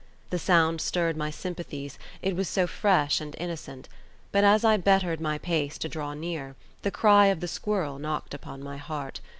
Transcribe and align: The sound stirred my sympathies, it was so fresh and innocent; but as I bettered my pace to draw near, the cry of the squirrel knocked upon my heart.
The 0.31 0.39
sound 0.39 0.81
stirred 0.81 1.15
my 1.15 1.29
sympathies, 1.29 1.99
it 2.23 2.35
was 2.35 2.49
so 2.49 2.65
fresh 2.65 3.21
and 3.21 3.35
innocent; 3.37 3.87
but 4.31 4.43
as 4.43 4.65
I 4.65 4.75
bettered 4.77 5.21
my 5.21 5.37
pace 5.37 5.77
to 5.77 5.87
draw 5.87 6.15
near, 6.15 6.55
the 6.81 6.89
cry 6.89 7.27
of 7.27 7.39
the 7.39 7.47
squirrel 7.47 7.99
knocked 7.99 8.33
upon 8.33 8.63
my 8.63 8.77
heart. 8.77 9.19